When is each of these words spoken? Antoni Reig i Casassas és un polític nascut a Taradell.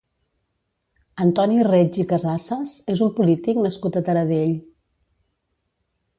Antoni 1.25 1.67
Reig 1.67 1.99
i 2.05 2.05
Casassas 2.13 2.73
és 2.95 3.05
un 3.09 3.13
polític 3.21 3.61
nascut 3.67 4.01
a 4.01 4.05
Taradell. 4.09 4.59